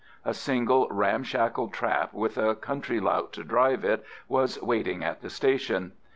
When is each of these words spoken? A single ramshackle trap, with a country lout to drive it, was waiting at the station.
A 0.25 0.33
single 0.33 0.87
ramshackle 0.89 1.67
trap, 1.67 2.11
with 2.11 2.35
a 2.35 2.55
country 2.55 2.99
lout 2.99 3.31
to 3.33 3.43
drive 3.43 3.85
it, 3.85 4.03
was 4.27 4.59
waiting 4.63 5.03
at 5.03 5.21
the 5.21 5.29
station. 5.29 5.91